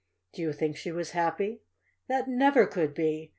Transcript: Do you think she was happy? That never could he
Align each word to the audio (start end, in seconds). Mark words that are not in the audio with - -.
Do 0.33 0.41
you 0.41 0.51
think 0.51 0.77
she 0.77 0.91
was 0.91 1.11
happy? 1.11 1.61
That 2.07 2.27
never 2.27 2.65
could 2.65 2.97
he 2.97 3.29